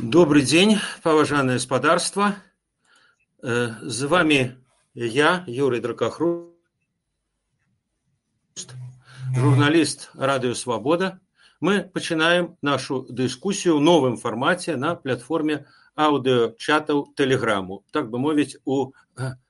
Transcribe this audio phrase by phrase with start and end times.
[0.00, 2.36] Добрый день, поважанное господарство.
[3.42, 4.56] З вами
[4.94, 6.52] я, Юрий Дракохруст,
[9.34, 11.18] журналист Радио Свобода.
[11.60, 15.66] Мы начинаем нашу дискуссию в новом формате на платформе
[15.96, 18.92] аудиочатаў Телеграму, так бы мовіць у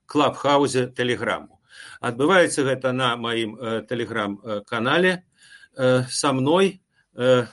[0.07, 1.61] клабхаузе Телеграму.
[2.01, 5.25] Адбываецца гэта на маім Телеграм-канале.
[5.77, 6.81] Со мной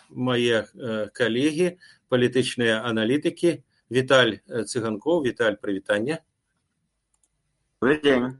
[0.09, 0.68] мае
[1.14, 1.77] калегі,
[2.09, 3.64] палітычныя аналітыкі.
[3.91, 6.18] Віталь цыганкоў Віталь прывітання
[7.81, 8.40] день.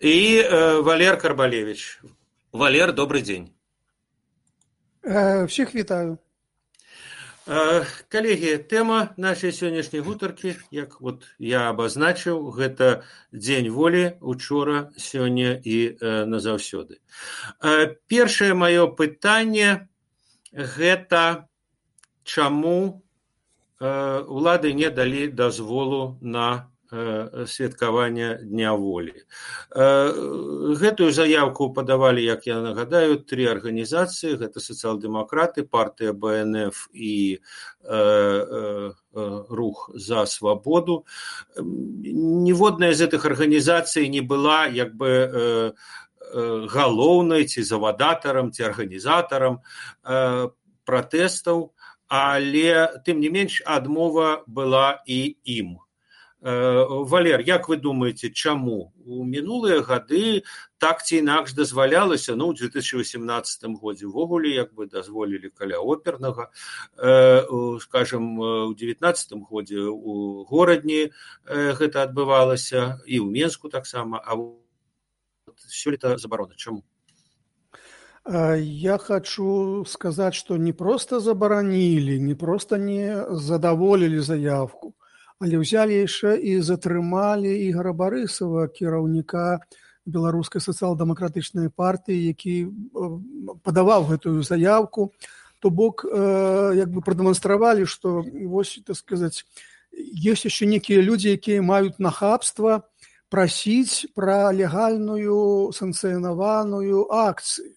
[0.00, 0.42] І
[0.82, 2.00] Валер Карбалевич
[2.52, 3.50] Валер добрый дзень
[5.46, 6.18] всех вітаю.
[8.10, 15.94] Калегі тэма нашай сённяшняй гутаркі як вот я абазначыў гэта дзень волі учора сёння і
[16.26, 16.98] назаўсёды.
[18.10, 19.86] Першае маё пытанне
[20.50, 21.46] гэта
[22.26, 23.02] чаму
[23.78, 26.68] улады не далі дазволу на
[27.46, 29.26] святкаванне дня волі.
[29.74, 34.38] Гэтую заявку падавалі як я нагадаю тры арганізацыі.
[34.38, 37.42] Гэта сацыял-дэмакраты партыя бнф і
[39.50, 41.04] рух за свабоду.
[41.58, 45.74] Ніводная з гэтых арганізацый не была як бы
[46.70, 49.58] галоўнай ці завадатарам ці арганізатарам
[50.86, 51.74] пратэстаў
[52.08, 55.78] але тым не менш адмова была і ім.
[56.46, 58.92] Валер як вы думаеце чаму?
[59.02, 60.44] У мінулыя гады
[60.78, 66.52] так ці інакш дазвалялася ну ў 2018 годзе увогуле як бы дазволілі каля опернага.
[67.80, 71.10] Скажем у девятнадцатым годзе у горадні
[71.48, 74.38] гэта адбывалася і ў менску таксама а
[75.66, 76.54] сёлета забарона.
[76.54, 76.84] Чаму
[78.28, 84.94] Я хочу сказать, что не просто забаранілі, не просто не задаволілі заявку,
[85.38, 89.62] але ўзялі яшчэ і затрымалі ігора барысава кіраўніка
[90.10, 92.66] беларускай сацыял-дэмакратычнай партыі, які
[93.62, 95.14] падаваў гэтую заявку,
[95.62, 99.46] то бок як бы прадэманстравалі, што вось так сказаць
[100.18, 102.90] ёсць яшчэ нейкія людзі, якія маюць нахабства
[103.30, 107.70] прасіць пра легальную санкцыянаваную акцыю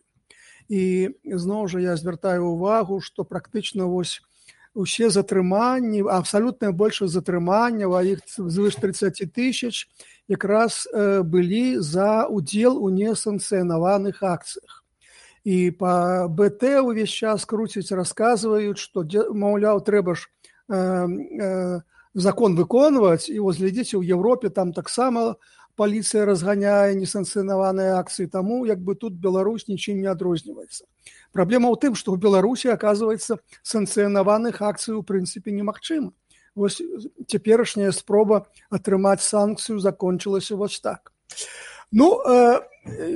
[0.69, 4.21] і зноў жа я звяртаю ўвагу што практычна вось
[4.77, 9.89] усе затрыманні абсалютная большасць затрыманняў а іх звыш 30 тысяч
[10.29, 10.85] якраз
[11.25, 14.85] былі за удзел у несанкцыянаваных акцыях.
[15.43, 19.03] І па бт увесь час круціць расказваюць што
[19.33, 20.27] маўляў трэба ж
[20.69, 21.79] э, э,
[22.13, 25.39] закон выконваць і вось глядзіце ў Еўропе там таксама
[25.79, 30.85] паліцыя разганяе несанкцыянаваныя акцыі таму як бы тут Беларусь нічым не адрозніваецца
[31.31, 36.11] праблема ў тым што ў беларусі оказывается санкцыянаваных акцый у прынцыпе немагчыма
[36.55, 36.81] вось
[37.27, 41.13] цяперашняя спроба атрымаць санкцыю закончылася вось так.
[41.91, 42.61] Ну э,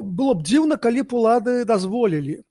[0.01, 2.41] было б дзіўна калі б улады дазволілі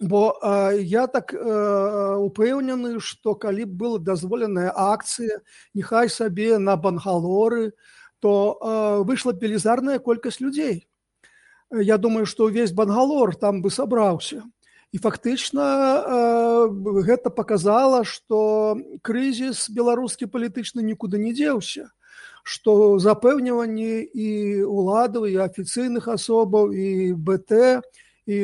[0.00, 5.40] бо э, я так э, упэўнены што калі б была дазволеная акцыя
[5.74, 7.72] няхай сабе на бангалоры
[8.20, 10.88] то э, выйшла велізарная колькасць людзей.
[11.70, 14.44] Я думаю, што ўвесь бангалор там бы сабраўся.
[14.92, 21.92] І фактычна э, гэта паказала, што крызіс беларускі палітычны нікуды не дзеўся,
[22.40, 24.28] што запэўніванні і
[24.64, 27.84] ўладаў і афіцыйных асобаў і БТ
[28.28, 28.38] і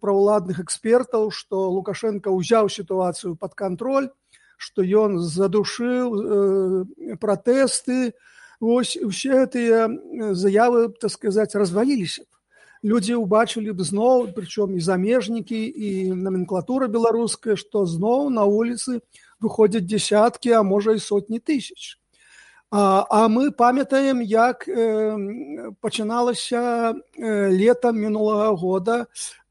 [0.00, 4.08] праўладных экспертаў, што Лукашенко ўзяў сітуацыю пад кантроль,
[4.56, 8.16] што ён задушыў э, пратэсты,
[8.60, 9.88] вось усе гэтыя
[10.36, 12.30] заявы так сказаць разваліліся б.
[12.80, 19.00] Людзі ўбачылі б зноў прычом і замежнікі і номенклатура беларуская што зноў на вуліцы
[19.40, 22.00] выходзяць десяткі а можа і сотні тысяч
[22.70, 28.96] а, а мы памятаем як э, пачыналася э, летом мінулага года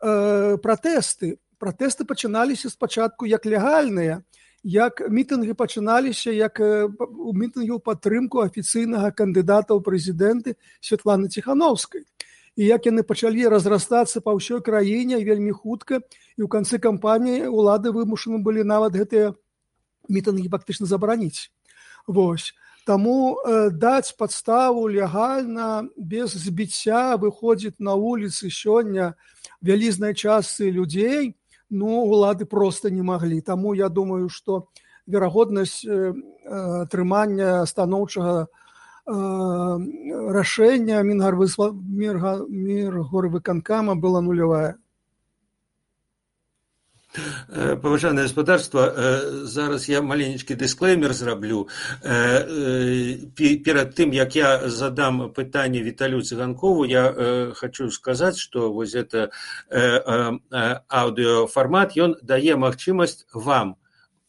[0.02, 4.24] э, пратэсты пратэсты пачыналіся спачатку як легальныя
[4.64, 12.04] як мітынгі пачыналіся як у мітынгі ў падтрымку афіцыйнага кандыдата ў прэзідэнты Святланы ціхановскай
[12.60, 16.04] і як яны пачалі разрастацца па ўсёй краіне вельмі хутка
[16.36, 19.32] і ў канцы кампаніі улады вымушаны былі нават гэтыя
[20.12, 21.52] мітынгі фактычна забараніць.
[22.08, 22.52] Вось.
[22.84, 29.14] Таму э, даць падставу легальна без збіцця выходзіць на вуліцы сёння
[29.62, 31.39] вялізнай частцы людзей,
[31.70, 33.42] ну улады просто не маглі.
[33.42, 34.68] Таму я думаю что
[35.08, 38.48] верагоднасць атрымання станоўчага
[39.10, 44.78] рашэння мінгарвысла мірга мір горы выканкама была нулявая.
[44.78, 44.89] Э,
[47.82, 48.84] паважанае гаспадарства
[49.44, 51.68] зараз я маленечкі дысклеймер зраблю
[52.06, 59.32] перад тым як я задам пытанне віталю цыганкову я хочу сказаць что вось это
[60.90, 63.76] аўдыофармат ён дае магчымасць вам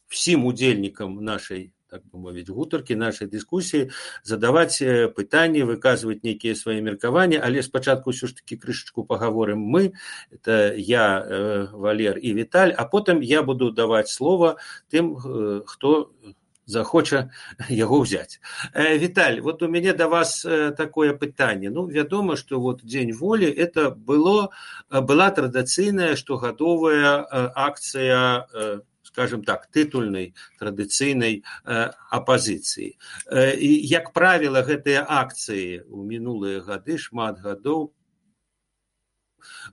[0.08, 3.90] всім удзельнікам нашай так мовіць гутаркі нашай дыскусіі
[4.22, 4.78] задаваць
[5.16, 7.42] пытанні выказваць нейкія свае меркаванні.
[7.42, 9.92] Але спачатку ўсё ж таки крышачку паговорым мы.
[10.30, 12.72] Это я э, валер і віталь.
[12.76, 14.56] А потым я буду даваць слова
[14.90, 16.14] тым э, хто
[16.70, 17.30] захоча
[17.68, 18.38] яго ўзяць.
[18.72, 21.70] Э, віталь вот у мяне да вас э, такое пытанне.
[21.70, 24.50] Ну вядома что вот дзень волі это было
[24.90, 28.80] была традыцыйная штогадовая э, акцыя э,
[29.12, 32.94] скажем так тытульнай традыцыйнай апазіцыі.
[33.58, 37.90] І як правіла гэтыя акцыі ў мінулыя гады шмат гадоў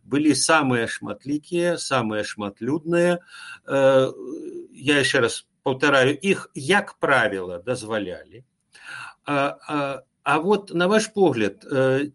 [0.04, 3.20] былі самыя шматлікія самыя шматлюдныя.
[3.68, 8.44] Я яшчэ раз паўтараю іх як правіла дазвалялі
[10.28, 11.64] А вот на ваш погляд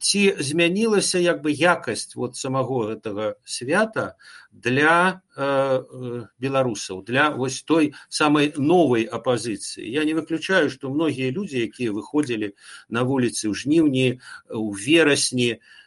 [0.06, 4.20] ці змянілася як бы якасць вот самого гэтага свята
[4.52, 9.88] для э, беларусаў для вось той самай новай апазіцыі?
[9.88, 12.52] Я не выключаю што многія людзі якія выходзілі
[12.92, 14.20] на вуліцы ў жніўні
[14.60, 15.81] у верасні э, Э,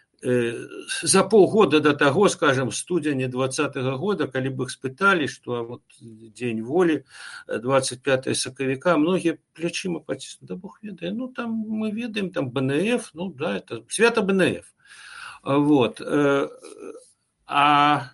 [1.03, 5.63] за полгода до того, скажем, в студені 20 -го года, калі бы их спытали, что
[5.63, 5.81] вот
[6.35, 7.03] день воли,
[7.47, 13.29] 25 соковика, многие плечима потиснули, да бог ведает, ну там мы ведаем, там БНФ, ну
[13.29, 14.65] да, это свято БНФ.
[15.43, 16.01] Вот.
[16.01, 16.47] Э,
[17.45, 18.09] а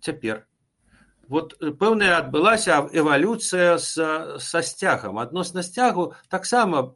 [0.00, 0.42] теперь
[1.28, 6.94] вот пэўная адбылася эвалюцыя са, са сцягам адносна сцягу таксама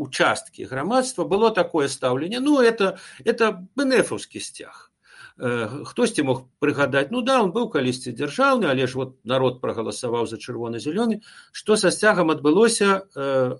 [0.00, 4.90] участкі грамадства было такое стаўленне ну это это бнефаўскі сцяг
[5.36, 10.24] э, хтосьці мог прыгадаць ну да он быў калісьці дзяржаўны але ж вот народ прагаласаваў
[10.26, 11.20] за чырвоны зялёны
[11.52, 13.58] што са сцягам адбылося э,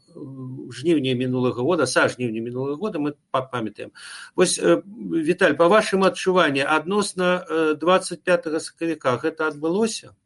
[0.80, 3.92] жніўні мінулага года са жніўня мінулага года мы памятаем.
[4.34, 7.44] Вось э, віталь по вашым адчуванні адносна
[7.76, 10.16] 25 сакавіка гэта адбылося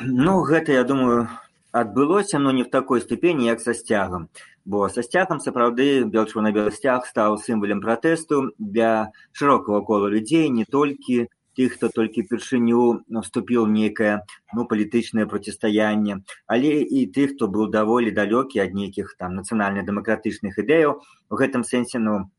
[0.00, 1.28] ну гэта я думаю
[1.72, 4.28] адбылося но не в такой ступені як са сцягам
[4.64, 10.48] бо са сцягам сапраўды белчу на белы сцяг стаў сімвалем пратэсту для шырокага кола людзей
[10.48, 11.28] не толькі
[11.58, 14.22] тых хто толькі першыню вступіў нейкае
[14.54, 21.02] ну палітычнае процістаянне але і тых хто быў даволі далёкі ад нейкіх там нацыянальна-дэмакратычных ідэяў.
[21.28, 22.30] У гэтым сэнсе ну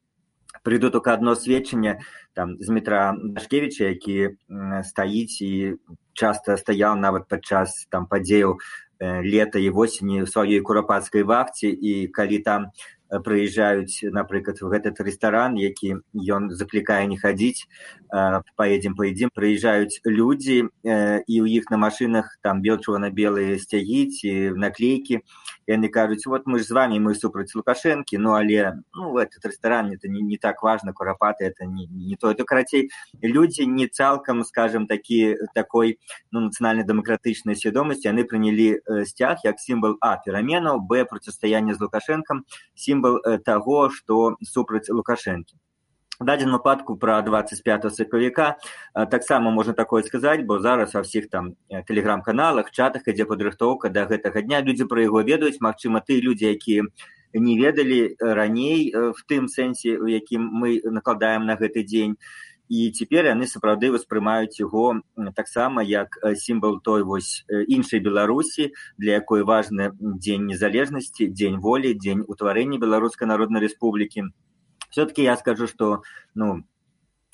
[0.63, 1.99] прыйду только одно сведчанне
[2.33, 4.39] там з метра дашкевіча які
[4.87, 5.75] стаіць і
[6.13, 8.55] часта стаяў нават падчас там падзеяў
[9.01, 12.71] лета і восені сваёй курапацкай вахце і калі там
[13.09, 17.65] прыязджаюць напрыклад в гэтый рэстаран які ён заклікае не хадзіць
[18.55, 24.53] поедем поедзем прыязджаюць людзі і ў іх на машинах там белчува на белые сцягі ці
[24.53, 25.25] наклейки
[25.65, 29.91] яны кажуць вот мы ж з вами мы супраць лукашэнкі ну але ну этот рэстаран
[29.93, 32.89] это не, не так важно курапаты это не, не то это карацей
[33.21, 35.97] людзі не цалкам скажем такі такой
[36.31, 42.45] ну нацыянальна-дэмакратычнай свядомасці яны прынялі сцяг як сімвал а пераменаў б процістаяння з лукашэнкам
[42.75, 45.55] сім сімвал э, таго што супраць лукашэнкі.
[46.19, 48.57] Дадзен выпадку пра 25 сакавіка
[49.09, 54.03] таксама можна такое сказаць бо зараз ва ўсіх там э, тэлеграм-каналах чатах ідзе падрыхтоўка да
[54.05, 54.59] гэтага дня.
[54.61, 55.63] Людзі пра яго ведаюць.
[55.63, 56.83] Магчыма ты людзі якія
[57.33, 62.17] не ведалі раней в тым сэнсе у якім мы накладаем на гэты дзень
[62.69, 65.01] і цяпер яны сапраўды ўспрымаюць яго
[65.35, 72.23] таксама як сімвал той вось іншай беларусі для якой важны дзень незалежнасці дзень волі дзень
[72.27, 74.29] утварэння беларускай народнай рэспублікі.
[74.89, 76.03] Все таки я скажу что
[76.35, 76.63] ну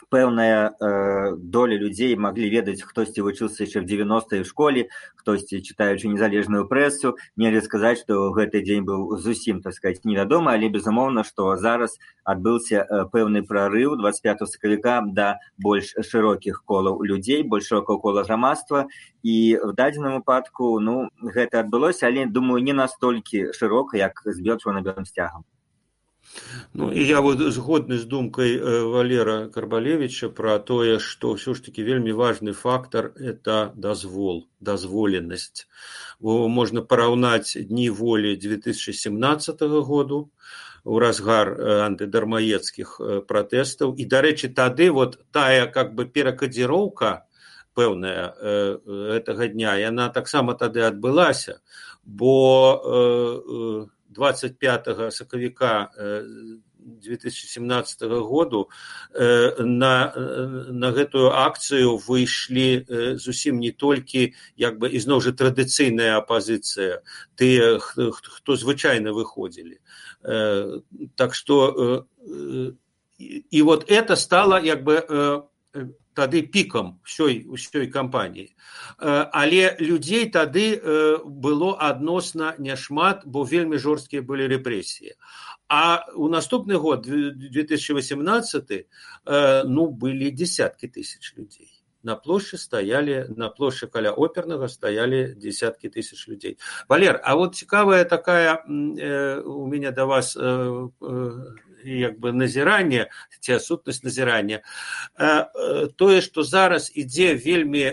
[0.09, 6.11] пэўная э, доля людзей маглі ведаць хтосьці вучыўся яшчэ в 90 в школе хтосьці чытаючы
[6.11, 11.55] незалежную прэсу нельга сказаць што гэты дзень быў зусім так сказать невядома але безумоўна што
[11.57, 18.23] зараз адбыўся э, пэўны прарыў 25 сакавіка да больш шырокіх колаў людзей больш шырокого кола
[18.23, 18.87] грамадства
[19.23, 24.81] і в дадзеным выпадку ну гэта адбылося але думаю не настолькі шырока як збегчу на
[24.81, 25.45] белым сцягам
[26.73, 31.63] Ну і я вот згодны з думкай э, Валера Карбалевича пра тое, што ўсё ж
[31.63, 35.67] такі вельмі важны фактар это дазвол, дазволенасць.
[36.19, 40.31] Бо можна параўнаць дні волі 2017 году
[40.83, 43.95] у разгар э, антыдармаецкіх э, пратэстаў.
[43.95, 47.23] І дарэчы, тады вот тая как бы перакадзіроўка
[47.75, 48.31] пэўная
[48.87, 51.59] гэтага дня яна таксама тады адбылася,
[52.07, 55.91] бо 25 сакавіка
[56.85, 58.69] 2017 году
[59.59, 60.13] на,
[60.69, 62.85] на гэтую акцыю выйшлі
[63.17, 67.01] зусім не толькі як бы ізноў жа традыцыйная апазіцыя
[67.35, 69.81] тыя хто звычайна выходзілі.
[71.15, 72.05] Так что
[73.17, 75.45] і вот это стало як бы
[76.15, 78.55] тады пікам ўсёй усёй кампаніі.
[78.99, 80.79] Але людзей тады
[81.25, 85.19] было адносна няшмат бо вельмі жорсткія былі рэпрэсіі.
[85.67, 88.87] А у наступны год 2018
[89.65, 91.71] ну былі десяткі тысяч людзей.
[92.05, 96.57] На плошчы стаялі на плошчы каля опернага стаялі десяткі тысяч людзей.
[96.87, 100.37] Валер а вот цікавая такая у меня да вас
[101.85, 103.07] як бы назірання
[103.39, 104.61] ці адсутнасць назірання
[105.95, 107.85] тое што зараз ідзе вельмі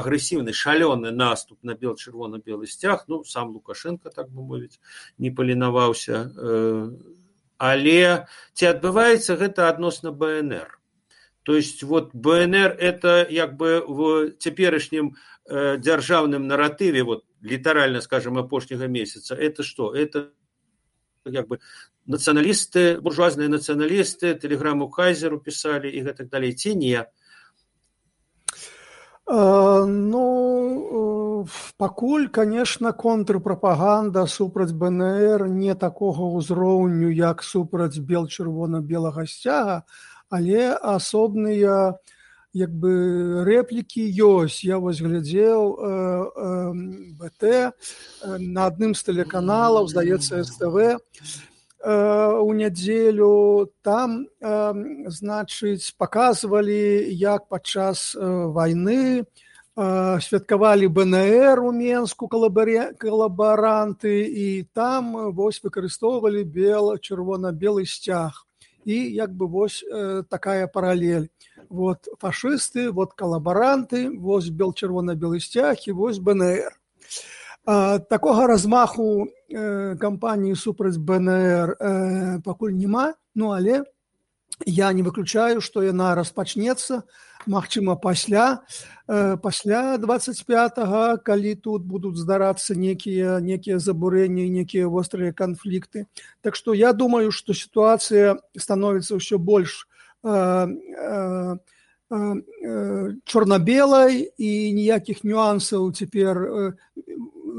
[0.00, 4.80] агрэсіўны шалёны наступ на бел чырвона-белы сцяг ну сам лукашенко так бы мовіць
[5.18, 6.26] не паленаваўся
[7.58, 10.80] але ці адбываецца гэта адносна бнр
[11.42, 15.14] то есть вот бнр это як бы в цяперашнім
[15.48, 19.94] дзяржаўным наратыве вот літаральна скажем апошняга месяца это что?
[19.94, 20.30] Это
[21.24, 21.60] як бы
[22.06, 27.04] нацыяналісты буржуазныя нацыяналісты тэлеграму кайзеру пісалі і гэтак далей ці не?
[29.30, 30.24] Ну
[31.78, 39.84] пакуль конечно контрпрапаганда супраць бнр не такога ўзроўню як супраць бел чырвона-белага сцяга
[40.30, 41.98] але асобныя
[42.52, 44.64] як бы рэплікі ёсць.
[44.66, 45.90] Я вось глядзеў э,
[46.34, 46.72] э,
[47.14, 47.42] бт
[48.38, 50.98] на адным з тэлеканалаў здаецца ств
[51.84, 59.24] у нядзелю там значыць паказвалі як падчас вайны
[60.20, 68.44] святкавалі бнр у менску калабаре калабаранты і там вось выкарыстоўвалі бел чырвона-белы сцяг.
[68.84, 69.84] І як бы вось
[70.28, 71.30] такая паралель.
[71.70, 76.76] Вот фашысты вот калабаранты вось бел чырвона-белы сцяг і вось бнр
[78.08, 83.84] такога размаху э, кампаніі супраць бнр э, пакуль няма ну але
[84.66, 87.02] я не выключаю што яна распачнецца
[87.46, 88.64] магчыма пасля
[89.06, 96.06] э, пасля 25 калі тут будуць здарацца некія некія забурэнні некія вострыя канфлікты
[96.40, 99.86] так што я думаю што сітуацыя становіцца ўсё больш
[103.30, 106.74] чорна-белай і ніякіх нюансаў цяпер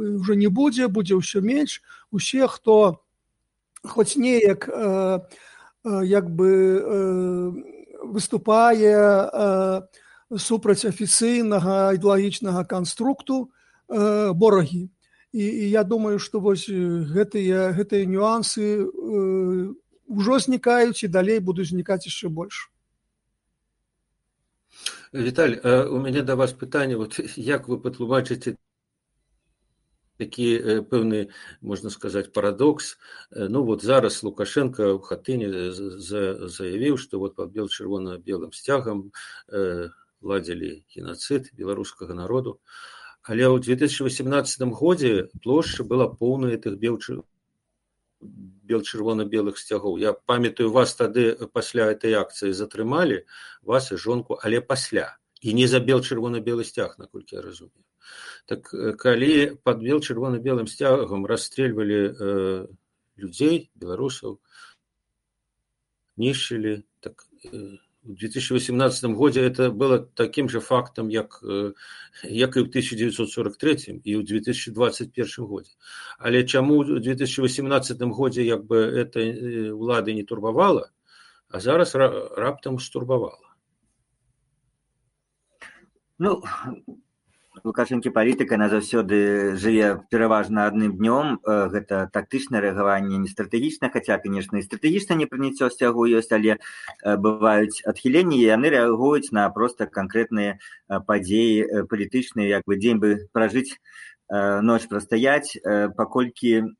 [0.01, 1.81] уже не будзе будзе ўсё менш
[2.12, 3.01] усе хто
[3.84, 5.20] хоць неяк э,
[5.86, 7.51] э, як бы э,
[8.03, 9.81] выступае э,
[10.38, 13.51] супраць афіцыйнага ідэалагічнага канструкту
[13.89, 14.89] э, борагі
[15.31, 19.74] і, і я думаю што вось гэтыя гэтыя нюансы э,
[20.12, 22.67] ўжо знікаюць і далей будуць знікаць яшчэ больш
[25.12, 25.60] Віталь,
[25.91, 28.55] у мяне да вас пытанне вот як вы патлумачыце
[30.21, 30.47] такі
[30.91, 32.95] пэўны можна сказаць парадокс.
[33.33, 39.09] Ну вот зараз лукашенко ў хатыне заявіў што вот под бел чырвона-белым сцягам
[40.21, 42.59] ладзілі геноцид беларускага народу.
[43.25, 47.21] Але ў 2018 годзе плошча была поўная этих белчы
[48.21, 49.97] бел чырвона-белых сцягоў.
[49.97, 53.25] Я памятаю вас тады пасля этой акцыі затрымалі
[53.61, 55.17] вас і жонку але пасля.
[55.41, 57.90] І не забел чырвона-белы сцяг наколькі я разумею
[58.46, 62.67] так калі под бел чырвона-белым сцягам расстрельвалі э,
[63.17, 64.39] людзей беларусаў
[66.17, 71.43] нішчылі так э, в 2018 годзе это было таким же фактом як
[72.24, 75.72] як і ў 1943 і ў 2021 годзе.
[76.17, 80.89] Але чаму у 2018 годзе як бы этой улады не турбавала
[81.51, 83.55] а зараз раптам стурбавала?
[86.17, 86.43] Ну
[87.63, 91.37] лукашэнкі палітыка на заўсёды жыве пераважна адным днём.
[91.45, 96.57] Гэта тактычнае рэагаванне не стратэгічна хаця канешне і стратэгічна не прыняццё сцягу ёсць але
[97.05, 100.57] бываюць адхіленні яны рэагуюць на проста канкрэтныя
[100.89, 103.77] падзеі палітычныя як бы дзень бы пражыць
[104.31, 105.57] ноч прастаяць.
[105.95, 106.75] Паколькі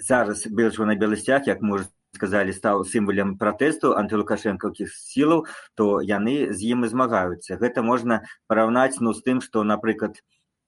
[0.00, 1.86] зараз быў на белы сцяг як можа
[2.20, 5.46] сказалі стаў сімвалем пратэсту антылукашэнкаўскіх сілаў
[5.80, 7.56] то яны з ім і змагаюцца.
[7.56, 10.20] Гэта можна параўнаць ну з тым што напрыклад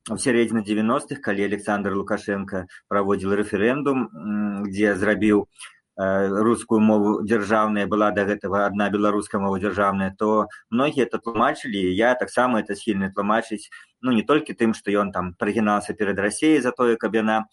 [0.08, 4.08] в сярэдзіне девяностых калі александр лукашенко праводзіл рэферэндум
[4.72, 5.46] дзе зрабіў
[6.48, 12.14] рускую мову дзяржаўная была да гэтага адна беларуская мова дзяржаўная то многія это тлумачылі я
[12.14, 13.68] таксама это схільны тлумачыць
[14.02, 17.46] ну не толькі тым што ён там прыгінаўся перад рассеяй за тое каб яна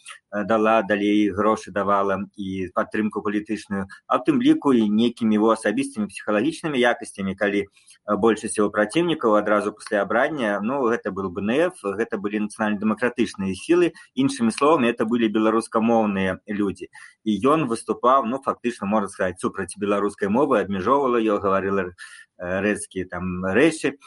[0.50, 6.82] дала далей грошы давала і падтрымку палітычную а тым ліку і нейкімі его асабістымі псіхалагічнымі
[6.82, 7.66] якасцямі калі
[8.26, 14.52] большасць его праціўнікаў адразу пасля абрання ну гэта был бнф гэта былі нацыянальна-дэмакратычныя сілы іншымі
[14.52, 16.90] словамі это былі беларускамоўныя людзі
[17.24, 21.94] і ён выступаў ну фактычна можна сказаць супраць беларускай мовы абмяжоўвала ее гаварыла
[22.40, 24.00] рэдкія там рэчы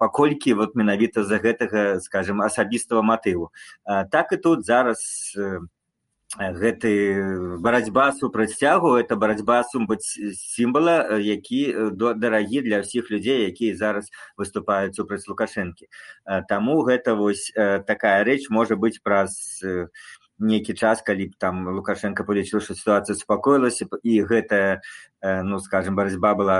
[0.00, 3.52] паколькі вот менавіта за гэтага скажем асабістага матыву.
[3.84, 5.00] Так і тут зараз
[6.38, 14.08] гэты барацьба супраць цягу это барацьба сумбаць сімвала які дарагі для ўсіх людзей якія зараз
[14.40, 15.92] выступаюць супраць лукашэнкі.
[16.48, 17.52] Таму гэта вось
[17.84, 19.60] такая рэч можа быць праз
[20.40, 24.80] нейкі час калі б там лукашенко палічыў што сітуацыя супакоілася і гэтая
[25.44, 26.58] ну скажем барацьба была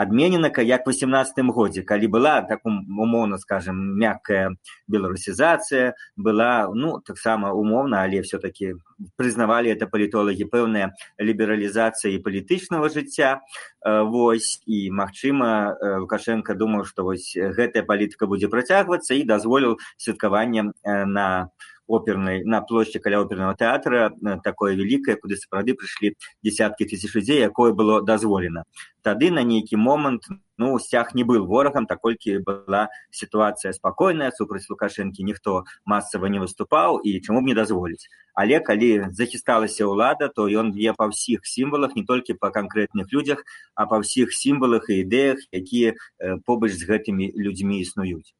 [0.00, 4.56] адменена як восемнадцатым годзе калі была так умоўна скажем мяккая
[4.88, 8.74] беларусізацыя была ну таксама умоўна але все таки
[9.16, 13.40] прызнавалі это палітолагі пэўная лібералізацыя палітычнага жыцця.
[13.84, 21.48] Вось і магчыма лукашенко думаў што вось гэтая палітыка будзе працягвацца і дазволіў святкаванне на
[21.96, 24.12] опернай на плошчы каля оперного тэатра
[24.44, 26.14] такое вялікае куды сапраўды прыйшлі
[26.46, 28.64] десяткі тысяч людзей якое было дазволена
[29.02, 30.30] тады на нейкі момант
[30.60, 37.00] ну сцяг не был ворагам таколькі была сітуацыя спакойная супраць лукашэнкі ніхто масава не выступаў
[37.00, 38.08] і чаму б не дазволіць.
[38.34, 43.40] Але калі захісталася ўлада то ён б'е па ўсіх сімвалах не толькі па канкрэтных людзях
[43.74, 45.96] а па ўсіх сімвалах і ідэях якія
[46.44, 48.36] побач з гэтымі людзьмі існуюць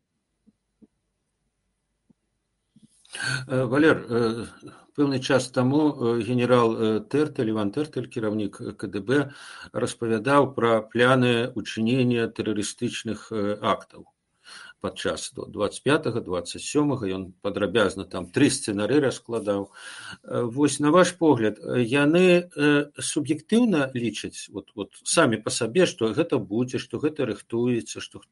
[3.00, 3.00] Э,
[3.47, 4.47] валер э,
[4.95, 9.33] пэўны час таму э, генерал тэртель иван тэртель кіраўнік кДб
[9.73, 14.07] распавядаў пра пляны учынення тэрарыстычных актаў.
[14.81, 19.69] Падчас до двадцать пятого двадцать сёмага ён падрабязна там тры сцэнары раскладаў.
[20.25, 22.49] Вось на ваш погляд яны
[22.97, 28.25] суб'ектыўна лічаць вот вот самі па сабе што гэта будзе што гэта рыхтуецца што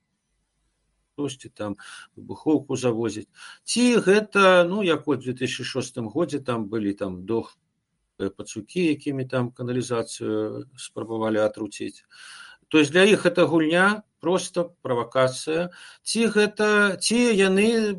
[1.19, 1.75] хтосьці там
[2.15, 3.27] выбухоўку завозіць.
[3.67, 7.59] Ці гэта ну як тысячи шестым годзе там былі там дох
[8.19, 12.07] пацукі якімі там каналізацыю спрабавалі атруціць.
[12.69, 15.71] То есть для іх это гульня просто правакацыя.
[16.03, 17.99] Ці гэта ці яны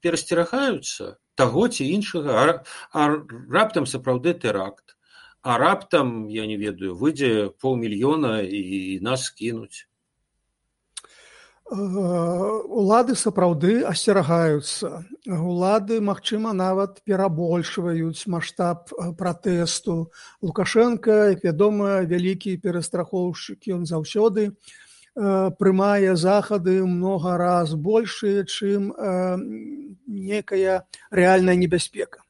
[0.00, 4.96] перасцерагаюцца таго ці іншага а, а раптам сапраўды тэракт
[5.42, 9.89] а раптам я не ведаю выйдзе паўмільёна і нас скінуць
[11.70, 15.06] улады сапраўды асцерагаюцца.
[15.26, 20.10] Улады магчыма нават перабольшваюць маштаб пратэсту.
[20.42, 24.56] Лукашенко як вядома вялікі перастрахоўшчык ён заўсёды
[25.14, 28.90] прымае захады много раз большыя чым
[30.06, 32.22] некая рэальная небяспека.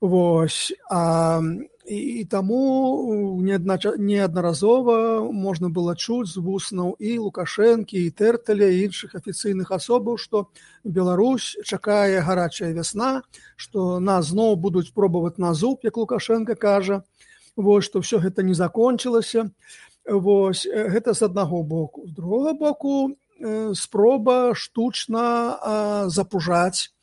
[0.00, 1.40] Вось а
[1.84, 4.96] і таму неаднаразова
[5.32, 10.46] можна было чуць з вуснаў і лукашэнкі і тэрталя іншых афіцыйных асобаў што
[10.84, 13.22] Беларусь чакае гарачая вясна
[13.56, 17.02] што нас зноў будуць пробаваць на зуб як лукашенко кажа.
[17.56, 19.50] Вось што ўсё гэта не закончылася
[20.06, 22.06] вось гэта з аднаго боку.
[22.06, 23.16] З другога боку
[23.74, 26.94] спроба штучна запужаць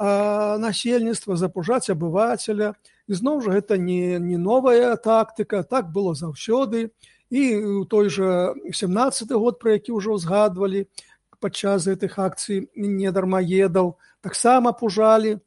[0.00, 2.74] насельніцтва запужаць абывацеля
[3.08, 6.90] ізноў жа гэта не, не новая тактыка так было заўсёды.
[7.32, 10.86] І той жа семнадцаты год про які ўжо ўзгадвалі
[11.42, 15.40] падчас гэтых акцый недармаедаў таксама пужалі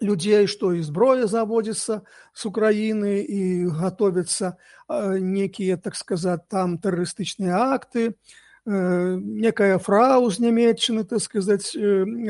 [0.00, 4.54] людзей што і зброя заводзіцца з украіны і гатовяцца
[4.88, 8.14] некія так сказаць там тэрарыстычныя акты
[8.66, 11.70] некая фрау з нямецчыны так сказаць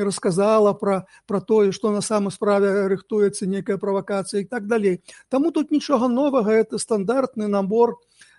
[0.05, 5.49] рассказала пра пра тое што на самой справе рыхтуецца некая правакацыя і так далей таму
[5.51, 7.97] тут нічога новага это стандартны набор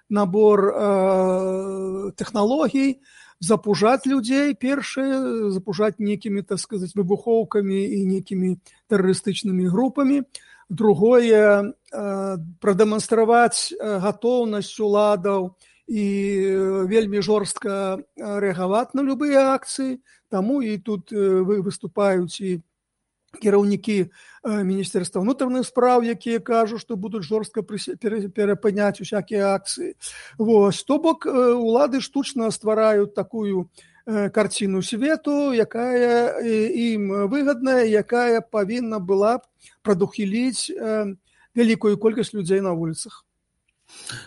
[0.09, 3.03] набор э, тэхналогій
[3.41, 10.23] запужаць людзей першае запужаць нейкімі так сказаць выбухоўкамі і нейкімі тэрарыстычнымі групамі
[10.71, 19.98] другое э, прадэманстраваць гатоўнасць уладаў і вельмі жорстка рэагаваць на любыя акцыі.
[20.29, 22.61] Таму і тут вы выступаюць і
[23.37, 24.09] кіраўнікі
[24.44, 29.96] міністэрства ўнутраных спраў якія кажуць што будуць жорстка перапыняць усякія акцыі.
[30.38, 33.68] Вось то бок улады штучна ствараюць такую
[34.09, 39.44] карціну свету якая ім выгадная якая павінна была
[39.85, 40.72] прадухіліць
[41.53, 43.28] вялікую колькасць людзей на вуліцах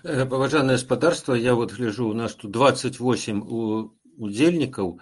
[0.04, 5.00] Паважанае гаспадарства, я вот гляжу, у нас тут 28 у удзельнікаў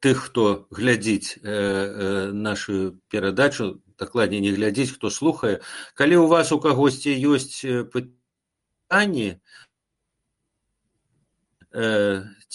[0.00, 5.60] тых хто глядзіць нашу перадачу дакладней не глядзець хто слухае
[5.94, 7.60] калі у вас у кагосьці ёсць
[7.92, 9.40] пытанні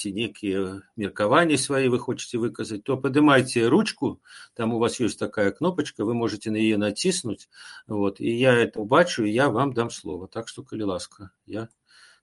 [0.02, 4.10] ці нейкія меркаванні свае вы хочаце выказаць то падымайце ручку
[4.58, 7.46] там у вас ёсць такая кнопачка вы можете на яе націснуць
[7.86, 11.68] вот і я это убачу я вам дам слова так что калі ласка я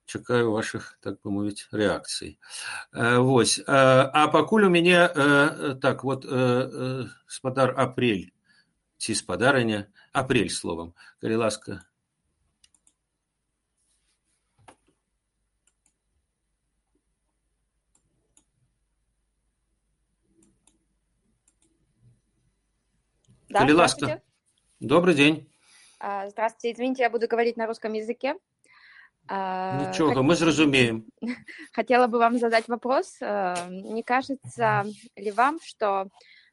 [0.06, 2.38] чакаю ваших так бы мовіць рэакцый
[2.92, 5.06] вось а пакуль у мяне
[5.78, 6.26] так вот
[7.38, 8.32] спадар апрель
[8.98, 11.84] ці спадарыня апрель словам калі ласка
[23.48, 24.22] Да, Коли ласка.
[24.80, 25.50] Добрый день.
[26.00, 28.34] А, Здравствуйте, извините, я буду говорить на русском языке.
[29.26, 31.06] А, Ничего, хот- мы зразумеем.
[31.72, 33.16] Хотела бы вам задать вопрос.
[33.20, 34.84] Э, Не кажется
[35.16, 36.08] ли вам, что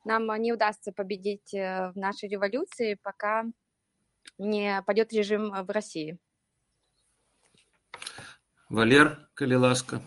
[0.06, 3.46] нам не удастся победить э, в нашей революции, пока
[4.38, 6.18] не падет режим в России?
[8.70, 10.02] Валер, калі ласка.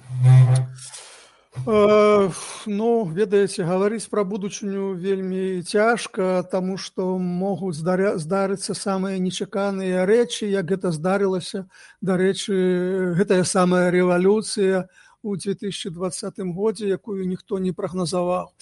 [1.67, 2.31] Э,
[2.67, 10.47] Ну, ведаеце, гаварыць пра будучыню вельмі цяжка, таму што могуць здаря- здарыцца самыя нечаканыя рэчы,
[10.53, 11.65] як гэта здарылася.
[12.03, 14.89] Дарэчы, гэтая самая рэвалюцыя
[15.25, 18.53] ў 2020 годзе, якую ніхто не прагназаваў.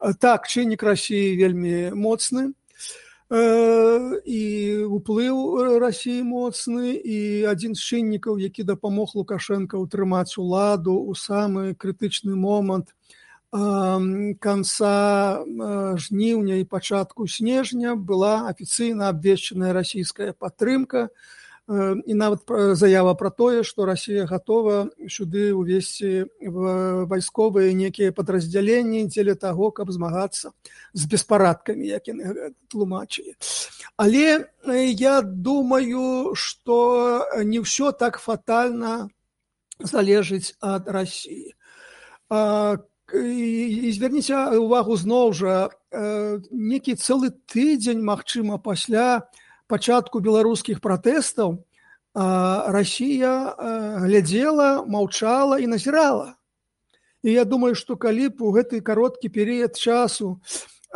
[0.00, 2.54] Э, Так, чыннік рассіі вельмі моцны.
[3.26, 4.42] Э, і
[4.86, 12.38] ўплыў рассіі моцны і адзін з чыннікаў які дапамог лукашенко ўтрымаць уладу ў самы крытычны
[12.38, 12.94] момант
[13.50, 22.74] канца э, жніўня і пачатку снежня была афіцыйна абвешчаная расійская падтрымка Э, і нават пра-
[22.78, 26.30] заява пра тое што расія гатова сюды ўвесці
[27.10, 30.54] вайсковыя некія падраздзяленні дзеля таго каб змагацца
[30.94, 33.34] з беспарадкамі як яны гэ- тлумачылі
[33.98, 39.10] але э, я думаю што не ўсё так фатальна
[39.82, 41.52] залежыць ад рассіі
[42.30, 42.76] А,
[43.06, 49.26] к- і, звярніце увагу зноў жа э, некі цэлы тыдзень магчыма пасля
[49.66, 51.62] пачатку беларускіх пратэстаў
[52.16, 53.52] Расія
[54.00, 56.36] глядзела маўчала і назірала.
[57.20, 60.40] І я думаю што калі б у гэты кароткі перыяд часу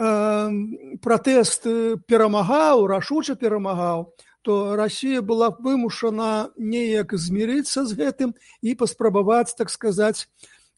[0.00, 8.74] пратэст э, перамагаў рашуча перамагаў то Расія была б вымушана неяк змірыцца з гэтым і
[8.80, 10.24] паспрабаваць так сказаць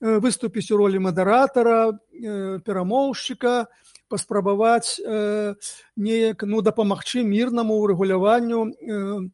[0.01, 3.69] э, выступіць у ролі мадэратара э, перамоўшчыка
[4.13, 5.55] паспрабаваць э,
[5.97, 9.31] неяк ну дапамагчы мірнаму ўрэгуляванню э,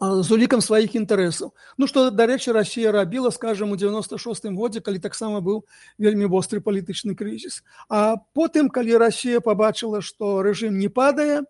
[0.00, 1.52] з улікам сваіх інтарэсаў.
[1.76, 5.66] Ну што дарэчы Расія рабіла скажем у 96 годзе калі таксама быў
[5.98, 7.62] вельмі востры палітычны крызіс.
[7.88, 11.42] А потым калі Расія пабачыла што рэжым не падае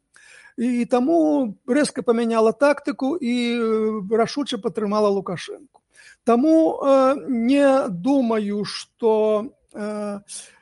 [0.56, 5.80] і таму рэзка памяняла тактыку і э, рашуча падтрымала лукашэнку.
[6.24, 10.18] Таму э, не думаю што э,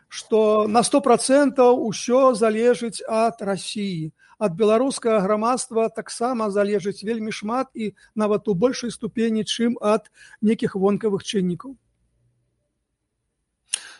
[0.08, 7.68] што на сто процентаў усё залежыць ад рассіі ад беларускага грамадства таксама залежыць вельмі шмат
[7.74, 10.08] і нават у большай ступені чым ад
[10.40, 11.76] нейкіх вонкавых чыннікаў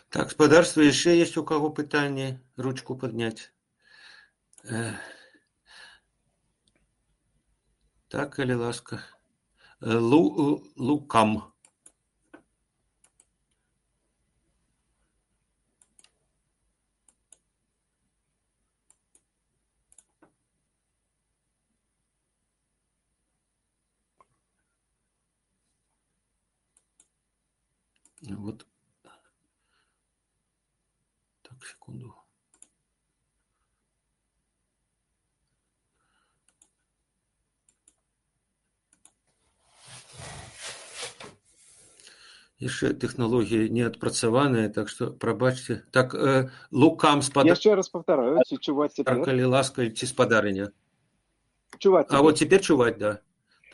[0.09, 3.53] Так, спадарства, яшчэ есть у каго пытанне ручку падняць.
[4.65, 4.97] Э,
[8.09, 8.97] Так, калі ласка.
[9.81, 11.53] Лу, лукам.
[28.28, 28.66] Вот.
[31.42, 32.14] Так, секунду.
[42.62, 45.82] Яшчэ тэхналогія не адпрацаваная, так што прабачце.
[45.90, 49.24] Так э, лукам спадар, Яшчэ раз паўтараю, ці чуваць цяпер?
[49.26, 50.70] калі ласка, ці спадарыня.
[51.82, 53.18] Чуваць А вот цяпер чуваць, да.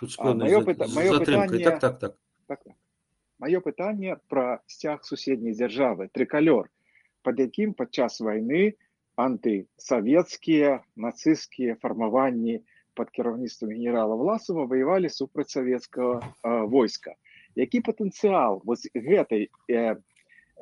[0.00, 1.60] Тут з А, пэўнай маё за- пыта- з маё затрымкай.
[1.60, 2.16] пытанне- Так, так, так.
[2.48, 2.74] Так, так.
[3.39, 6.69] Маё пытанне пра сцяг суседняй дзяржавы, трыкалёр,
[7.27, 8.75] пад якім падчас вайны
[9.19, 12.61] антысавецкія, нацысцкія фармаванні
[12.95, 17.15] пад кіраўніцтвам генерала Власова ваявалі супраць савецкага э, войска.
[17.55, 19.95] Які патэнцыял вось гэтай э,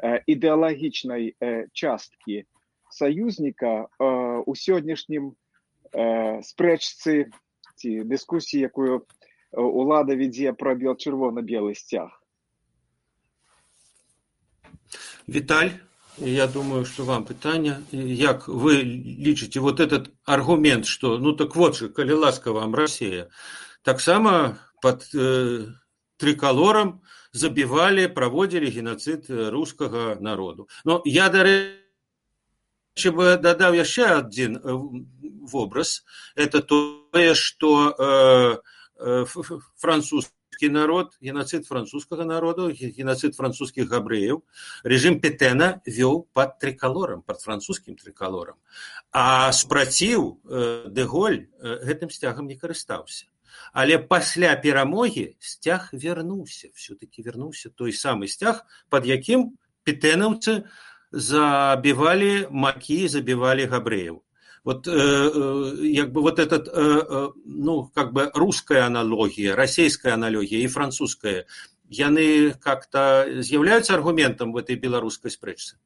[0.02, 2.46] э, ідэалагічнай э, часткі
[2.90, 4.08] саюзніка э,
[4.46, 7.30] у сённяшнім э, спрэчцы
[7.78, 12.23] ці дыскусіі, якую э, улада вядзе пра бел чырвона-белы сцяг.
[15.28, 15.72] Виталь,
[16.18, 17.82] я думаю, что вам питание.
[17.92, 23.30] Як вы лічыце вот этот аргумент, что ну так вот же, коли ласка вам Россия,
[23.84, 25.68] так само под э,
[26.18, 30.70] триколором забивали, проводили геноцид русского народу.
[30.84, 34.62] Но я, дарэчы, бы дадаў яшчэ один э,
[35.52, 36.04] образ.
[36.36, 38.58] Это то, что э,
[39.00, 39.26] э,
[39.78, 40.32] француз
[40.64, 44.42] французский народ, геноцид французского народа, геноцид французских габреев,
[44.84, 48.56] режим Петена вел под триколором, под французским триколором.
[49.12, 53.26] А спротив э, Деголь э, этим стягом не карыстаўся.
[53.72, 59.54] Але пасля перамогі сцяг вярнуўся, все-таки вярнуўся той самы сцяг, под якім
[59.86, 60.66] петэнаўцы
[61.12, 64.22] забівалі макі, забівалі габреев.
[64.64, 70.62] Вот, э, э, как бы вот этот, э, ну, как бы русская аналогия, российская аналогия
[70.62, 71.46] и французская,
[71.90, 75.78] яны как-то являются аргументом в этой белорусской спрэчцы?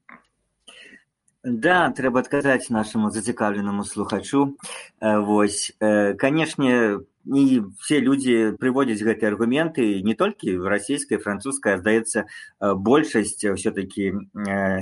[1.44, 4.58] Да, трэба адказаць нашаму зацікаўленаму слухачу.
[5.00, 12.26] Вось, канешне, і все людзі прыводзяць гэтыя аргументы не толькі в расійскай французскай здаецца
[12.60, 14.14] большасць все таки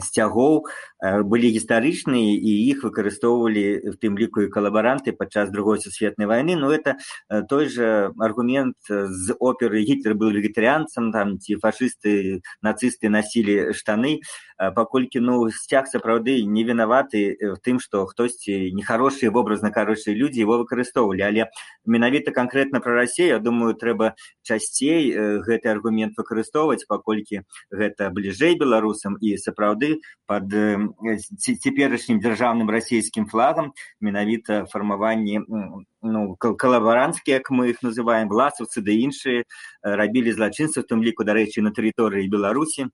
[0.05, 0.65] сцягоў
[1.01, 6.55] былі гістарычныя і іх выкарыстоўвалі в тым ліку і калабаранты падчас другой сусветнай войны.
[6.55, 6.97] Но это
[7.49, 14.21] той же аргумент з оперы гітлер был вегетарыянцам там ці фашысты нацысты насілі штаны.
[14.57, 20.57] Паколькі ну сцяг сапраўды не вінаваты в тым што хтосьці нехарошыя вобразна карочыя людзі его
[20.63, 21.51] выкарыстоўвалі але
[21.83, 28.59] менавіта конкретно про Россию, я думаю трэба часцей э, гэты аргумент выкарыстоўваць паколькі гэта бліжэй
[28.59, 30.51] беларусам і сапраўды под
[31.39, 39.41] цяперашнім дзяржаўным расійскім флагам менавіта фармаванне ну, калабаранцкія як мы іх называем власаўцы ды іншыя
[39.41, 39.45] э,
[39.81, 42.91] рабілі злачынства в тым ліку дарэчы на тэрыторыі беларусі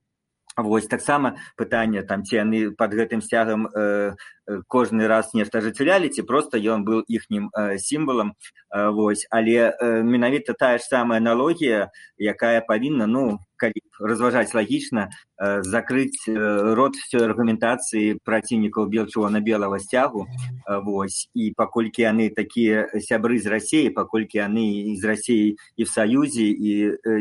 [0.56, 4.14] Вось таксама пытанне там ці яны под гэтым сцягам э,
[4.68, 8.34] кожны раз нешта ажыццялялі ці просто ён быў іхнім э, сімвалам.
[8.68, 11.88] Э, вось але э, менавіта тая ж самая аналогія
[12.18, 16.34] якая павінна ну калі разважаць лагічна э, закрыць э,
[16.74, 23.38] рот всёй аргументацыі праціўнікаў белчого на белого сцягу э, вось і паколькі яны такія сябры
[23.38, 26.70] з рассіі паколькі яны з рассіі і в саюзе і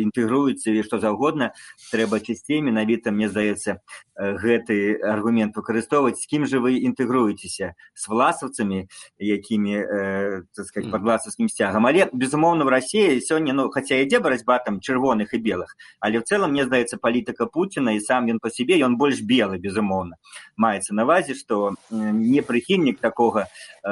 [0.09, 1.53] інтэгруюцца і што заўгодна
[1.93, 3.81] трэба чысцей менавіта мне здаецца
[4.21, 8.85] гэты аргумент выкарыстоўваць з кім жа вы інтэгруецеся з власаўцамі
[9.17, 14.59] якімі э, сказать, под власаўскім сцягам але безумоўна в рассіі сёння ну хаця ідзе барацьба
[14.65, 18.47] там чырвоных і белых але в цэлым мне здаецца палітыка Пуціна і сам ён па
[18.55, 20.15] сябе ён больш белы безумоўна
[20.55, 23.47] маецца на вазе што не прыхільнік такога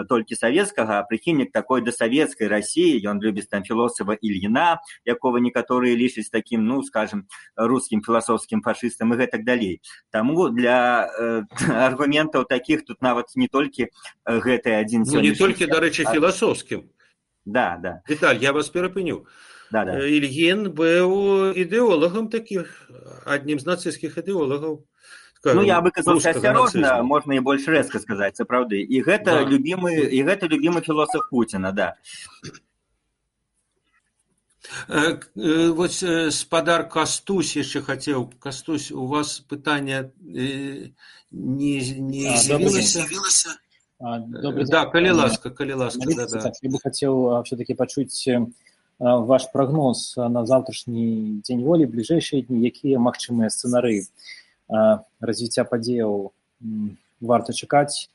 [0.07, 6.31] толькі савецкага а прыхільнік такой дасавецкай рассіі ён любіць там філосафа ільіна якога некаторыя лічаць
[6.31, 7.25] такім ну скажем
[7.55, 9.81] рускім філасофскім фашыстам і гэтак далей.
[10.11, 11.43] Таму для э,
[11.89, 13.91] аргументаў таких тут нават не толькі
[14.25, 16.87] гэты адзін ну, не толькі дарэчы філасофскім
[17.45, 18.01] да да.
[18.09, 19.25] Віталь я вас перапыню
[19.71, 19.97] да, да.
[20.01, 22.71] Ільін быў ідэолагам такіх
[23.25, 24.79] аднім з нацысцкіх ідэолагаў
[25.43, 29.45] ну я бы казаў асцярожна можна і больш рэзка сказаць сапраўды і гэта да.
[29.47, 31.95] любімы і гэта любімы філосаф Пуціна да.
[35.35, 36.03] Вось
[36.35, 40.73] спадар кастусь яшчэ хацеў кастусь у вас пытанне не,
[41.31, 43.55] не з'явілася
[43.99, 46.51] да калі ласка калі ласка да, да.
[46.61, 48.27] я бы хацеў все-таки пачуць
[48.99, 54.03] ваш прагноз на заўтрашні дзень волі бліжэйшыя дні якія магчымыя сцэнары
[55.23, 56.31] развіцця падзеяў
[57.21, 58.11] варта чакаць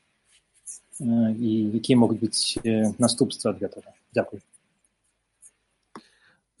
[1.01, 2.61] і якія могуць быць
[3.01, 4.45] наступствы ад гэтага дзякуй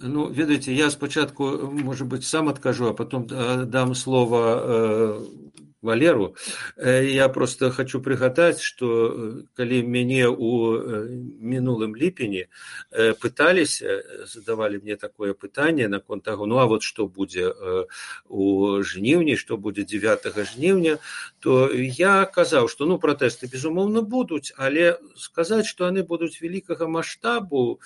[0.01, 5.21] ну ведаеце я спачатку может быть сам адкажу а потом дам слово
[5.85, 6.35] Валеру.
[6.75, 11.05] Э, я просто хочу прыгадаць, што э, калі мяне ў э,
[11.39, 12.47] мінулым ліпені
[13.21, 17.53] пыталіся, задавалі мне такое пытанне наконт таго, ну а вот што будзе
[18.29, 20.97] у жніўні, што будзе 9 жніўня,
[21.39, 27.79] то я казаў, што ну пратэсты безумоўна будуць, але сказаць, што яны будуць вялікага маштабу,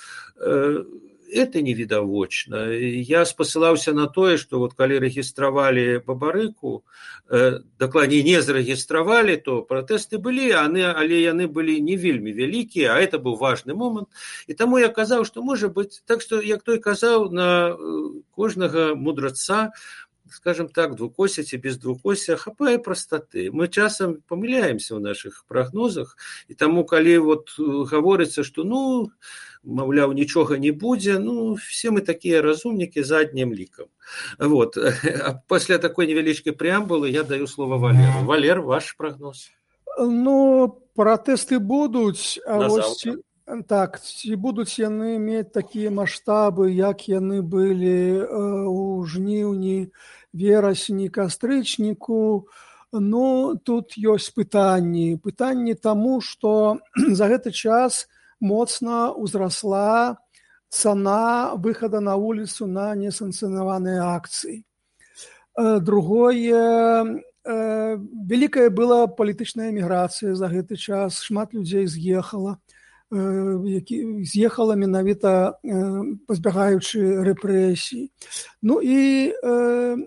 [1.32, 6.84] это невідавочна я спасылаўся на тое што вот калі рэгістравалі бабарыку
[7.30, 13.00] э, дакладней не зарэгістравалі то пратэсты былі яны але яны былі не вельмі вялікія а
[13.00, 14.10] это быў важны момант.
[14.48, 17.76] І таму я казаў што можа быць так што як той казаў на э,
[18.34, 19.72] кожнага мудраца
[20.32, 26.54] скажем так двукося ці без двукося хапае прастаты мы часам памыляемся ў наших прогнозах і
[26.54, 29.12] таму калі вот гаворыцца что ну
[29.64, 33.88] маўляў нічога не будзе ну все мы такія разумнікі заднім лікам
[34.40, 34.78] вот.
[35.48, 38.26] Пасля такой невялічкай преамбулы я даю слово валеру.
[38.26, 39.52] Валер ваш прогноз.
[40.00, 43.08] Ну пратэсты будуць а вось
[43.68, 49.90] так ці будуць яны мець такія маштабы як яны былі ў жніўні
[50.34, 52.48] верасні кастрычніку
[52.92, 55.18] ну тут ёсць пытанні.
[55.22, 56.80] Пытанні таму што
[57.18, 58.08] за гэты час
[58.40, 60.18] моцна ўзрасла
[60.70, 64.66] цана выхада на вуліцу на несанкцыянаваныя акцыі.
[65.58, 72.60] Другое вялікая была палітычная эміграцыя за гэты час шмат людзей з'ехала
[73.12, 75.58] які з'ехала менавіта
[76.28, 78.12] пазбягаючы рэпрэсій.
[78.62, 79.98] Ну і э,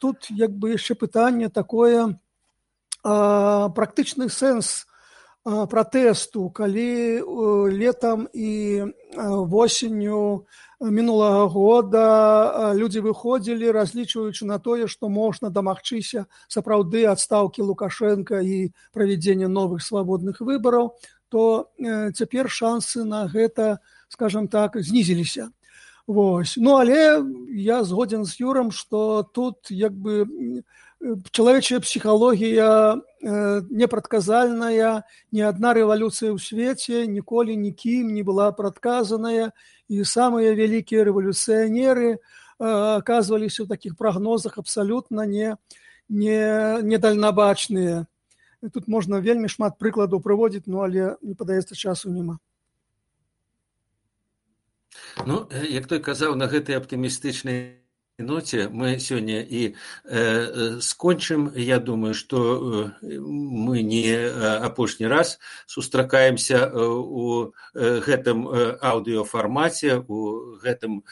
[0.00, 2.16] тут як бы яшчэ пытанне такое
[3.02, 4.86] практычны сэнс
[5.44, 7.20] пратэсту калі
[7.74, 10.46] летам і восенню
[10.78, 19.50] мінулага года людзі выходзілі разлічваючы на тое што можна дамагчыся сапраўды адстаўкі лукашенко і правядзення
[19.50, 20.94] новых свабодных выбараў
[21.32, 21.72] то
[22.12, 23.80] цяпер шансы на гэта
[24.12, 25.48] скажем так знізіліся.
[26.06, 26.58] Вось.
[26.58, 27.24] Ну але
[27.56, 30.26] я згодзін з юрам что тут як бы
[31.30, 33.00] чалавечая псіхалогія
[33.70, 39.50] непрадказальная ні адна рэвалюцыя ў свеце ніколі нікім не была прадказаная
[39.88, 42.18] і самыя вялікія рэвалюцыянеры
[42.58, 45.56] оказываліся ў такіх прагнозах абсалютна не
[46.12, 48.06] не недальнабачныя
[48.70, 52.38] тут можна вельмі шмат прыкладаў прыводзіць ну але не падаецца часу няма.
[55.26, 57.82] Ну як той казаў на гэтай аптымістычнай
[58.18, 61.50] ноце мы сёння і э, скончым.
[61.56, 64.14] Я думаю што мы не
[64.68, 68.46] апошні раз сустракаемся у гэтым
[68.78, 71.02] аўдыёфармаце у гэтым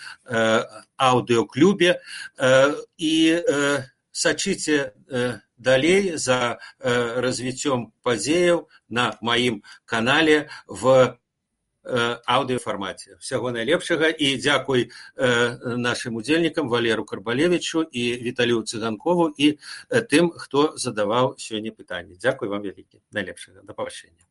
[0.96, 2.00] аўдыёклубе
[2.38, 3.84] э, і э,
[4.20, 11.16] сачыце э, далей за э, развіццём падзеяў на маім канале в
[11.83, 20.02] аўдыёфармаце усяго найлепшага і дзякуй э, нашым удзельнікам валеру карбалевичу і віталю цыганкову і э,
[20.04, 24.28] тым хто задаваў сёння пытанні дзякуй вам вялікі найлепшага да павышэння